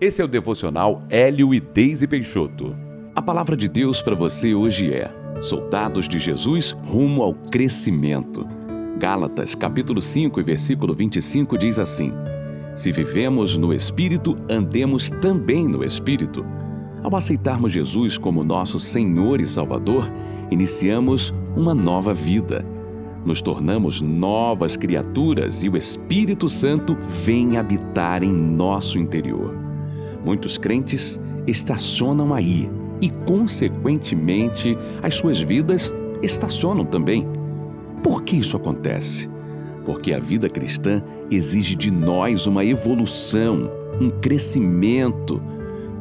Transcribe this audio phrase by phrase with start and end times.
[0.00, 2.74] Esse é o devocional Hélio e Deise Peixoto.
[3.14, 8.46] A palavra de Deus para você hoje é: Soldados de Jesus rumo ao crescimento.
[8.98, 12.14] Gálatas, capítulo 5, versículo 25 diz assim:
[12.74, 16.46] Se vivemos no espírito, andemos também no espírito.
[17.02, 20.10] Ao aceitarmos Jesus como nosso Senhor e Salvador,
[20.50, 22.64] iniciamos uma nova vida.
[23.22, 29.69] Nos tornamos novas criaturas e o Espírito Santo vem habitar em nosso interior.
[30.24, 32.68] Muitos crentes estacionam aí
[33.00, 35.92] e, consequentemente, as suas vidas
[36.22, 37.26] estacionam também.
[38.02, 39.28] Por que isso acontece?
[39.84, 43.70] Porque a vida cristã exige de nós uma evolução,
[44.00, 45.40] um crescimento.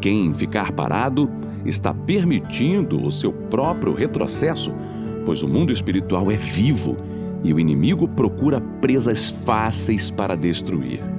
[0.02, 1.30] Quem ficar parado
[1.66, 4.72] está permitindo o seu próprio retrocesso,
[5.26, 6.98] pois o mundo espiritual é vivo
[7.44, 11.19] e o inimigo procura presas fáceis para destruir.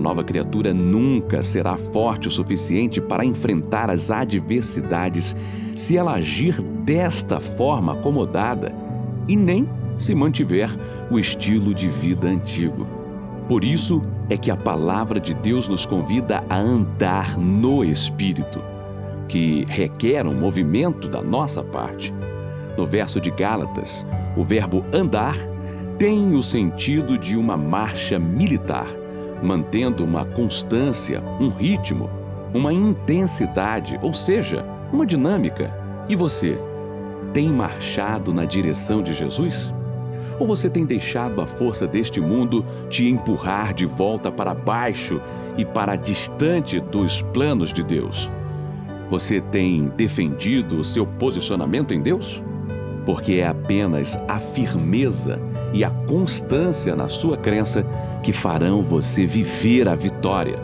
[0.00, 5.36] A nova criatura nunca será forte o suficiente para enfrentar as adversidades
[5.76, 8.74] se ela agir desta forma acomodada
[9.28, 10.74] e nem se mantiver
[11.10, 12.86] o estilo de vida antigo.
[13.46, 18.58] Por isso é que a palavra de Deus nos convida a andar no Espírito,
[19.28, 22.10] que requer um movimento da nossa parte.
[22.74, 25.36] No verso de Gálatas, o verbo andar
[25.98, 28.99] tem o sentido de uma marcha militar
[29.42, 32.10] mantendo uma constância, um ritmo,
[32.52, 35.72] uma intensidade, ou seja, uma dinâmica.
[36.08, 36.58] E você,
[37.32, 39.72] tem marchado na direção de Jesus?
[40.38, 45.20] Ou você tem deixado a força deste mundo te empurrar de volta para baixo
[45.56, 48.30] e para distante dos planos de Deus?
[49.10, 52.42] Você tem defendido o seu posicionamento em Deus?
[53.04, 55.40] Porque é apenas a firmeza
[55.72, 57.84] e a constância na sua crença
[58.22, 60.58] que farão você viver a vitória.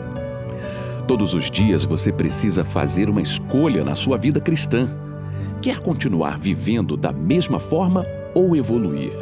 [1.07, 4.89] Todos os dias você precisa fazer uma escolha na sua vida cristã.
[5.61, 9.13] Quer continuar vivendo da mesma forma ou evoluir?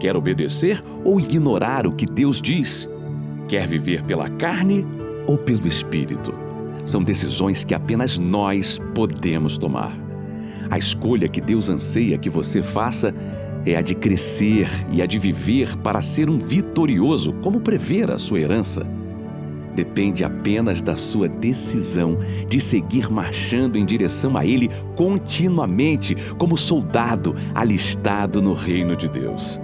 [0.00, 2.88] Quer obedecer ou ignorar o que Deus diz?
[3.46, 4.84] Quer viver pela carne
[5.26, 6.34] ou pelo espírito?
[6.84, 9.96] São decisões que apenas nós podemos tomar.
[10.68, 13.14] A escolha que Deus anseia que você faça
[13.66, 18.18] é a de crescer e a de viver para ser um vitorioso, como prever a
[18.18, 18.86] sua herança.
[19.74, 27.34] Depende apenas da sua decisão de seguir marchando em direção a Ele continuamente, como soldado
[27.54, 29.60] alistado no reino de Deus.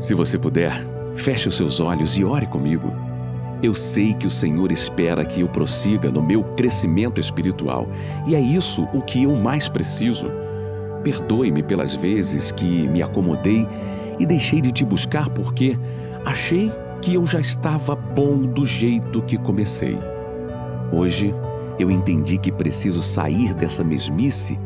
[0.00, 0.72] Se você puder,
[1.14, 2.92] feche os seus olhos e ore comigo.
[3.62, 7.88] Eu sei que o Senhor espera que eu prossiga no meu crescimento espiritual,
[8.26, 10.43] e é isso o que eu mais preciso.
[11.04, 13.68] Perdoe-me pelas vezes que me acomodei
[14.18, 15.78] e deixei de te buscar porque
[16.24, 16.72] achei
[17.02, 19.98] que eu já estava bom do jeito que comecei.
[20.90, 21.34] Hoje
[21.78, 24.58] eu entendi que preciso sair dessa mesmice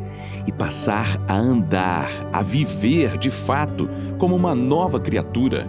[0.46, 3.88] e passar a andar, a viver de fato
[4.18, 5.66] como uma nova criatura.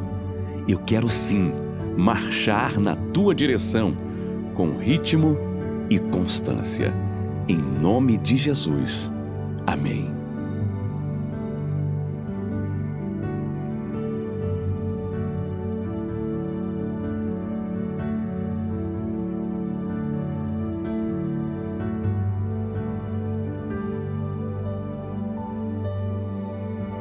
[0.67, 1.51] Eu quero sim
[1.97, 3.95] marchar na tua direção
[4.53, 5.35] com ritmo
[5.89, 6.93] e constância.
[7.47, 9.11] Em nome de Jesus.
[9.65, 10.18] Amém.